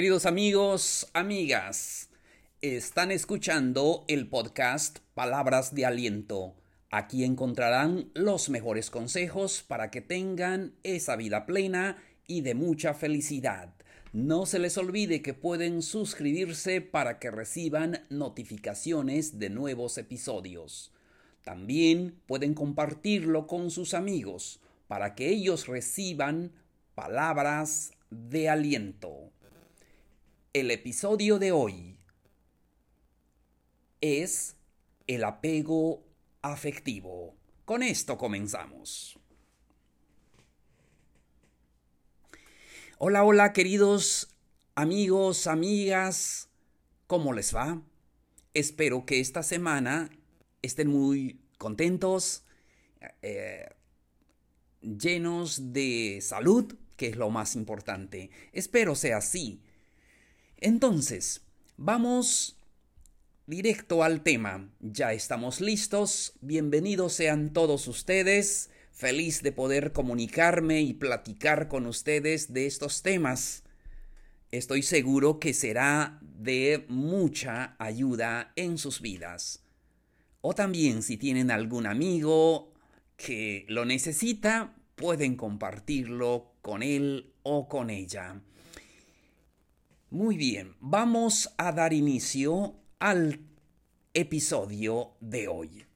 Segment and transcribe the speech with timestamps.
[0.00, 2.08] Queridos amigos, amigas,
[2.62, 6.54] están escuchando el podcast Palabras de Aliento.
[6.90, 13.74] Aquí encontrarán los mejores consejos para que tengan esa vida plena y de mucha felicidad.
[14.14, 20.94] No se les olvide que pueden suscribirse para que reciban notificaciones de nuevos episodios.
[21.44, 26.52] También pueden compartirlo con sus amigos para que ellos reciban
[26.94, 29.30] palabras de aliento.
[30.52, 31.96] El episodio de hoy
[34.00, 34.56] es
[35.06, 36.02] el apego
[36.42, 37.36] afectivo.
[37.64, 39.16] Con esto comenzamos.
[42.98, 44.34] Hola, hola queridos
[44.74, 46.48] amigos, amigas,
[47.06, 47.80] ¿cómo les va?
[48.52, 50.10] Espero que esta semana
[50.62, 52.42] estén muy contentos,
[53.22, 53.68] eh,
[54.80, 58.30] llenos de salud, que es lo más importante.
[58.52, 59.62] Espero sea así.
[60.62, 61.40] Entonces,
[61.78, 62.58] vamos
[63.46, 64.70] directo al tema.
[64.80, 66.34] Ya estamos listos.
[66.42, 68.68] Bienvenidos sean todos ustedes.
[68.92, 73.64] Feliz de poder comunicarme y platicar con ustedes de estos temas.
[74.50, 79.64] Estoy seguro que será de mucha ayuda en sus vidas.
[80.42, 82.74] O también si tienen algún amigo
[83.16, 88.42] que lo necesita, pueden compartirlo con él o con ella.
[90.12, 93.38] Muy bien, vamos a dar inicio al
[94.12, 95.86] episodio de hoy.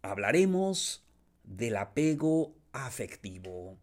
[0.00, 1.06] Hablaremos
[1.44, 3.76] del apego afectivo.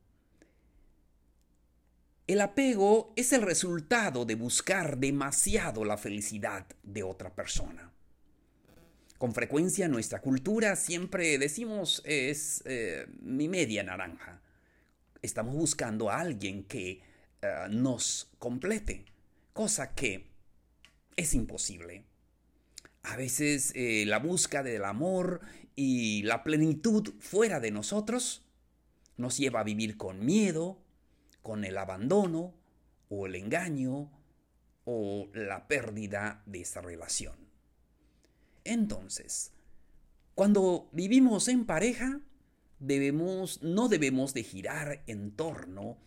[2.25, 7.93] El apego es el resultado de buscar demasiado la felicidad de otra persona.
[9.19, 14.41] Con frecuencia en nuestra cultura siempre decimos es eh, mi media naranja.
[15.21, 17.03] Estamos buscando a alguien que
[17.43, 19.05] eh, nos complete,
[19.59, 20.31] cosa que
[21.17, 22.05] es imposible.
[23.03, 25.41] A veces eh, la búsqueda del amor
[25.75, 28.41] y la plenitud fuera de nosotros
[29.17, 30.81] nos lleva a vivir con miedo,
[31.41, 32.53] con el abandono
[33.09, 34.09] o el engaño
[34.85, 37.35] o la pérdida de esa relación.
[38.63, 39.51] Entonces,
[40.35, 42.21] cuando vivimos en pareja,
[42.79, 45.97] debemos, no debemos de girar en torno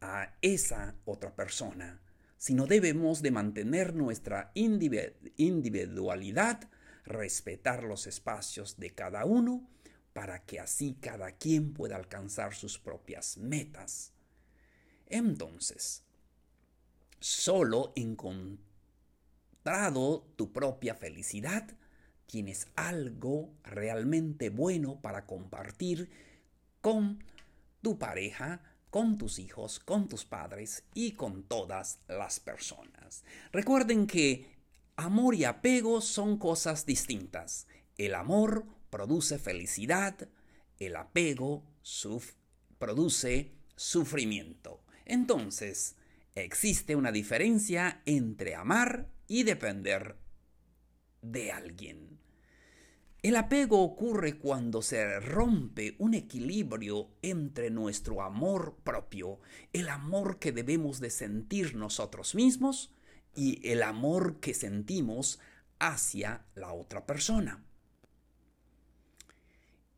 [0.00, 2.02] a esa otra persona,
[2.46, 6.70] sino debemos de mantener nuestra individualidad,
[7.04, 9.68] respetar los espacios de cada uno,
[10.12, 14.12] para que así cada quien pueda alcanzar sus propias metas.
[15.06, 16.04] Entonces,
[17.18, 18.62] solo encontrado
[20.36, 21.68] tu propia felicidad,
[22.26, 26.08] tienes algo realmente bueno para compartir
[26.80, 27.24] con
[27.82, 28.62] tu pareja,
[28.96, 33.24] con tus hijos, con tus padres y con todas las personas.
[33.52, 34.46] Recuerden que
[34.96, 37.66] amor y apego son cosas distintas.
[37.98, 40.26] El amor produce felicidad,
[40.78, 41.62] el apego
[42.78, 44.80] produce sufrimiento.
[45.04, 45.96] Entonces,
[46.34, 50.16] existe una diferencia entre amar y depender
[51.20, 52.18] de alguien.
[53.22, 59.40] El apego ocurre cuando se rompe un equilibrio entre nuestro amor propio,
[59.72, 62.94] el amor que debemos de sentir nosotros mismos
[63.34, 65.40] y el amor que sentimos
[65.78, 67.64] hacia la otra persona.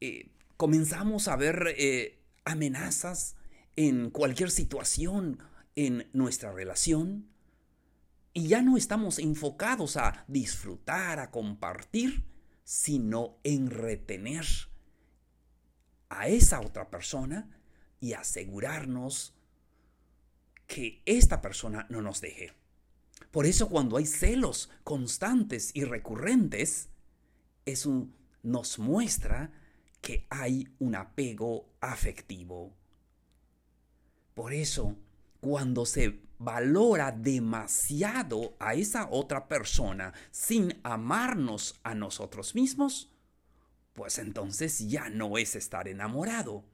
[0.00, 3.36] Eh, comenzamos a ver eh, amenazas
[3.76, 5.38] en cualquier situación
[5.76, 7.28] en nuestra relación
[8.32, 12.24] y ya no estamos enfocados a disfrutar, a compartir,
[12.68, 14.44] sino en retener
[16.10, 17.48] a esa otra persona
[17.98, 19.32] y asegurarnos
[20.66, 22.52] que esta persona no nos deje.
[23.30, 26.90] Por eso cuando hay celos constantes y recurrentes,
[27.64, 28.06] eso
[28.42, 29.50] nos muestra
[30.02, 32.76] que hay un apego afectivo.
[34.34, 34.94] Por eso,
[35.40, 43.10] cuando se valora demasiado a esa otra persona sin amarnos a nosotros mismos,
[43.92, 46.64] pues entonces ya no es estar enamorado,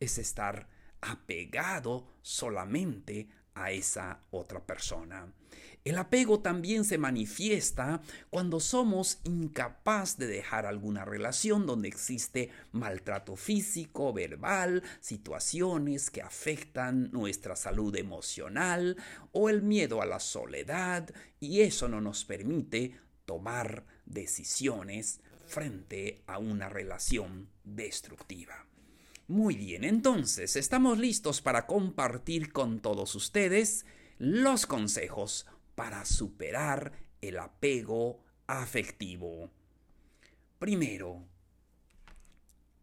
[0.00, 0.68] es estar
[1.00, 5.32] apegado solamente a esa otra persona.
[5.84, 13.36] El apego también se manifiesta cuando somos incapaz de dejar alguna relación donde existe maltrato
[13.36, 18.96] físico, verbal, situaciones que afectan nuestra salud emocional
[19.32, 21.08] o el miedo a la soledad
[21.40, 28.66] y eso no nos permite tomar decisiones frente a una relación destructiva.
[29.26, 33.84] Muy bien, entonces estamos listos para compartir con todos ustedes
[34.18, 39.50] los consejos para superar el apego afectivo.
[40.58, 41.24] Primero,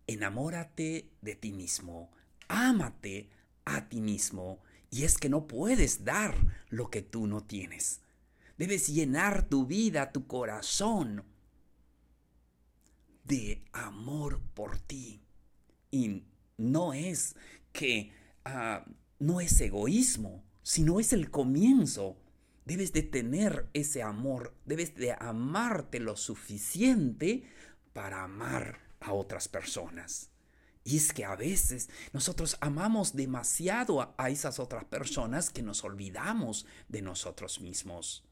[0.07, 2.11] enamórate de ti mismo,
[2.47, 3.29] ámate
[3.65, 4.59] a ti mismo,
[4.89, 6.35] y es que no puedes dar
[6.69, 8.01] lo que tú no tienes.
[8.57, 11.25] Debes llenar tu vida, tu corazón
[13.25, 15.21] de amor por ti.
[15.91, 16.23] Y
[16.57, 17.35] no es
[17.73, 18.13] que
[18.45, 18.85] ah,
[19.19, 22.17] no es egoísmo, sino es el comienzo.
[22.65, 27.43] Debes de tener ese amor, debes de amarte lo suficiente
[27.93, 30.31] para amar a otras personas.
[30.83, 36.65] Y es que a veces nosotros amamos demasiado a, esas otras personas que nos olvidamos
[36.89, 38.25] de nosotros mismos.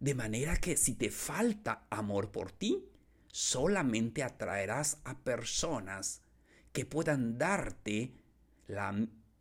[0.00, 2.84] De manera que si te falta amor por ti,
[3.28, 6.20] solamente atraerás a personas
[6.72, 8.12] que puedan darte
[8.66, 8.92] la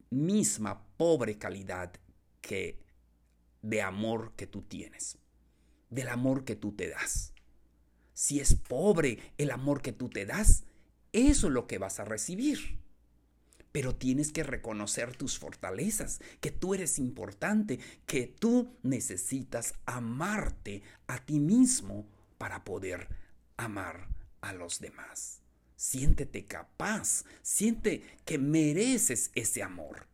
[0.10, 1.94] misma pobre calidad
[2.42, 2.80] que
[3.62, 5.18] de amor que tú tienes,
[5.90, 7.34] del amor que tú te das.
[8.14, 10.64] Si es pobre el amor que tú te das,
[11.12, 12.80] eso es lo que vas a recibir.
[13.72, 21.18] Pero tienes que reconocer tus fortalezas, que tú eres importante, que tú necesitas amarte a
[21.26, 23.10] ti mismo para poder
[23.58, 24.08] amar
[24.42, 25.45] a los demás.
[25.76, 30.08] Siéntete capaz, siente que mereces ese amor.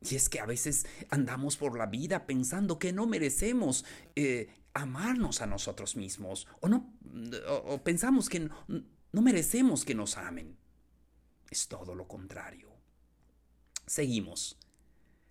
[0.00, 3.84] Y es que a veces andamos por la vida pensando que no merecemos
[4.14, 6.92] eh, amarnos a nosotros mismos o no
[7.48, 10.56] o, pensamos que no merecemos que nos amen.
[11.50, 12.70] Es todo lo contrario.
[13.86, 14.58] Seguimos.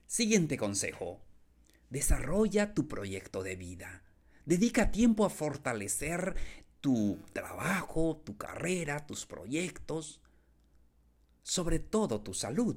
[0.07, 1.21] Siguiente consejo.
[1.89, 4.03] Desarrolla tu proyecto de vida.
[4.45, 6.35] Dedica tiempo a fortalecer
[6.85, 10.21] tu trabajo, tu carrera, tus proyectos,
[11.41, 12.75] sobre todo tu salud.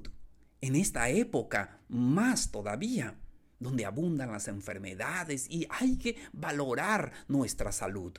[0.63, 3.19] En esta época, más todavía,
[3.59, 8.15] donde abundan las enfermedades y hay que valorar nuestra salud.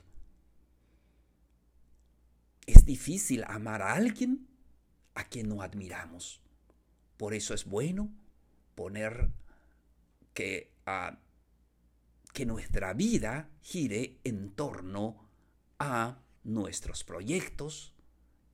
[2.68, 4.47] Es difícil amar a alguien
[5.15, 6.39] a quien no admiramos.
[7.18, 8.12] Por eso es bueno
[8.75, 9.31] poner
[10.36, 11.18] que, ah,
[12.31, 15.28] que nuestra vida gire en torno
[15.79, 17.93] a nuestros proyectos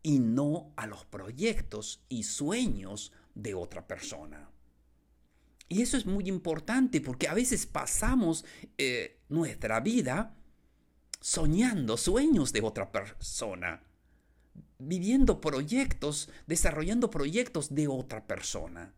[0.04, 4.50] y no a los proyectos y sueños de otra persona.
[5.68, 8.46] Y eso es muy importante porque a veces pasamos
[8.78, 10.36] eh, nuestra vida
[11.20, 13.82] soñando sueños de otra persona,
[14.78, 18.94] viviendo proyectos, desarrollando proyectos de otra persona.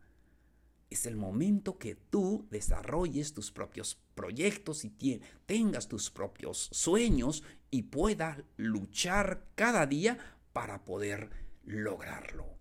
[0.90, 7.82] Es el momento que tú desarrolles tus propios proyectos y tengas tus propios sueños y
[7.84, 10.18] puedas luchar cada día
[10.52, 11.30] para poder
[11.64, 12.58] lograrlo.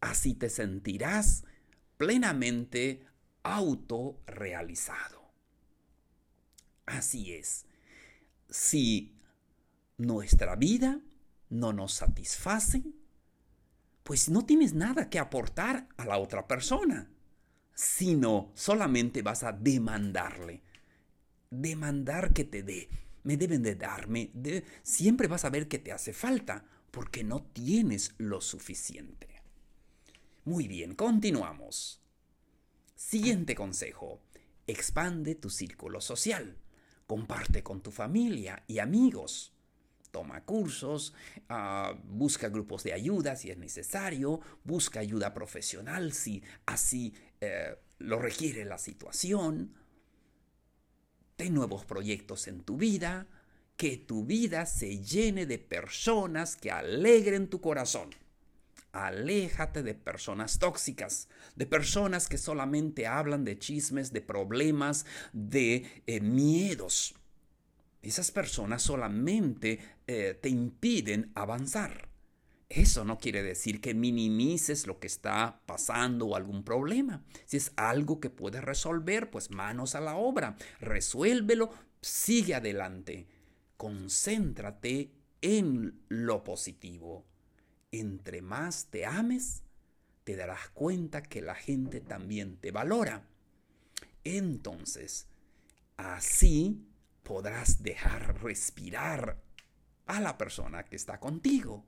[0.00, 1.44] Así te sentirás
[1.96, 3.06] plenamente
[3.42, 5.32] autorrealizado.
[6.84, 7.66] Así es.
[8.48, 9.16] Si
[9.98, 11.00] nuestra vida
[11.48, 12.82] no nos satisface,
[14.02, 17.10] pues no tienes nada que aportar a la otra persona,
[17.74, 20.62] sino solamente vas a demandarle.
[21.50, 22.88] Demandar que te dé.
[23.26, 24.30] Me deben de darme.
[24.84, 29.42] siempre vas a ver que te hace falta porque no tienes lo suficiente.
[30.44, 32.00] Muy bien, continuamos.
[32.94, 34.20] Siguiente consejo.
[34.68, 36.56] Expande tu círculo social.
[37.08, 39.52] Comparte con tu familia y amigos.
[40.12, 41.12] Toma cursos,
[41.48, 48.20] ah, busca grupos de ayuda si es necesario, busca ayuda profesional si así eh, lo
[48.20, 49.74] requiere la situación.
[51.36, 53.26] Ten nuevos proyectos en tu vida,
[53.76, 58.08] que tu vida se llene de personas que alegren tu corazón.
[58.92, 66.20] Aléjate de personas tóxicas, de personas que solamente hablan de chismes, de problemas, de eh,
[66.20, 67.14] miedos.
[68.00, 72.08] Esas personas solamente eh, te impiden avanzar.
[72.68, 77.24] Eso no quiere decir que minimices lo que está pasando o algún problema.
[77.44, 80.56] Si es algo que puedes resolver, pues manos a la obra.
[80.80, 81.70] Resuélvelo,
[82.00, 83.28] sigue adelante.
[83.76, 87.26] Concéntrate en lo positivo
[88.00, 89.62] entre más te ames,
[90.24, 93.26] te darás cuenta que la gente también te valora.
[94.24, 95.28] Entonces,
[95.96, 96.84] así
[97.22, 99.42] podrás dejar respirar
[100.06, 101.84] a la persona que está contigo.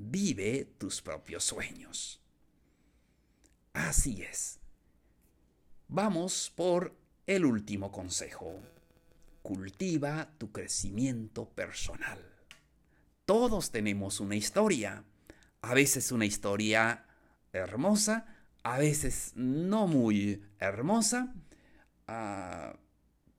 [0.00, 2.20] Vive tus propios sueños.
[3.72, 4.60] Así es.
[5.88, 6.94] Vamos por
[7.26, 8.60] el último consejo.
[9.42, 12.18] Cultiva tu crecimiento personal.
[13.24, 15.04] Todos tenemos una historia.
[15.62, 17.06] A veces una historia
[17.52, 18.26] hermosa,
[18.62, 21.34] a veces no muy hermosa,
[22.08, 22.74] Ah,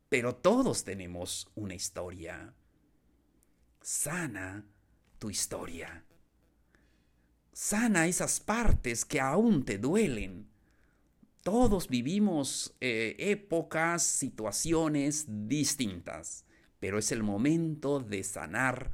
[0.09, 2.53] pero todos tenemos una historia.
[3.81, 4.63] Sana
[5.17, 6.05] tu historia.
[7.61, 10.47] Sana esas partes que aún te duelen.
[11.43, 16.45] Todos vivimos eh, épocas, situaciones distintas,
[16.79, 18.91] pero es el momento de sanar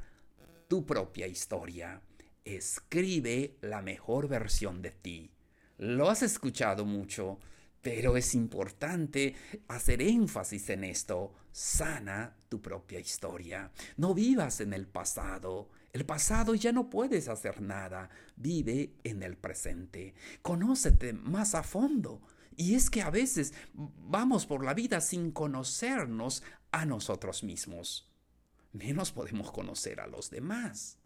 [0.66, 2.02] tu propia historia.
[2.44, 5.30] Escribe la mejor versión de ti.
[5.78, 7.38] Lo has escuchado mucho,
[7.80, 9.36] pero es importante
[9.68, 11.34] hacer énfasis en esto.
[11.52, 13.70] Sana tu propia historia.
[13.96, 15.68] No vivas en el pasado.
[15.96, 18.10] El pasado ya no puedes hacer nada.
[18.36, 20.12] Vive en el presente.
[20.42, 22.20] Conócete más a fondo.
[22.54, 28.12] Y es que a veces vamos por la vida sin conocernos a nosotros mismos.
[28.74, 30.98] Menos podemos conocer a los demás.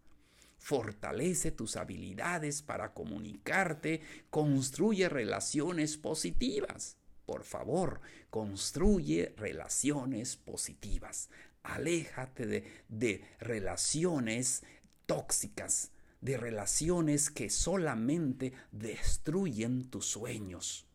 [0.58, 6.96] Fortalece tus habilidades para comunicarte, construye relaciones positivas.
[7.26, 11.30] Por favor, construye relaciones positivas.
[11.62, 14.64] Aléjate de, de relaciones
[15.10, 15.90] tóxicas,
[16.20, 20.86] de relaciones que solamente destruyen tus sueños.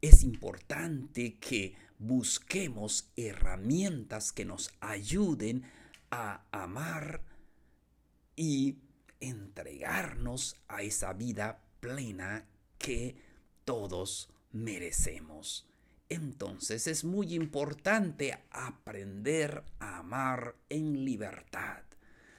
[0.00, 5.64] Es importante que busquemos herramientas que nos ayuden
[6.10, 7.22] a amar
[8.34, 8.78] y
[9.20, 13.14] entregarnos a esa vida plena que
[13.66, 15.66] todos merecemos.
[16.12, 21.84] Entonces es muy importante aprender a amar en libertad,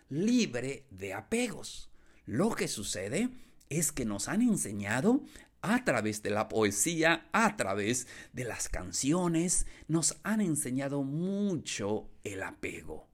[0.10, 1.89] libre de apegos.
[2.27, 3.32] Lo que sucede
[3.70, 5.24] es que nos han enseñado
[5.63, 12.44] a través de la poesía, a través de las canciones, nos han enseñado mucho el
[12.44, 13.08] apego.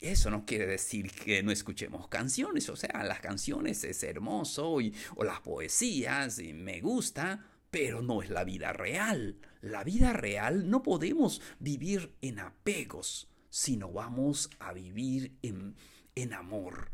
[0.00, 4.94] Eso no quiere decir que no escuchemos canciones, o sea, las canciones es hermoso y,
[5.16, 7.44] o las poesías y me gusta,
[7.80, 9.38] pero no es la vida real.
[9.60, 15.76] La vida real no podemos vivir en apegos, sino vamos a vivir en,
[16.16, 16.90] en amor,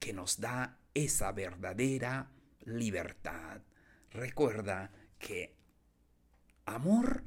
[0.00, 2.32] que nos da esa verdadera
[2.64, 3.62] libertad.
[4.10, 4.90] Recuerda
[5.20, 5.54] que
[6.64, 7.22] amor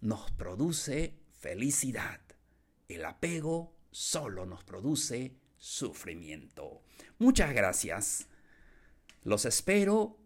[0.00, 2.20] nos produce felicidad.
[2.86, 6.84] El apego solo nos produce sufrimiento.
[7.18, 8.28] Muchas gracias.
[9.24, 10.20] Los espero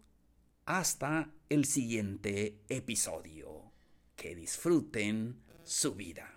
[0.65, 3.71] hasta el siguiente episodio.
[4.15, 6.36] Que disfruten su vida.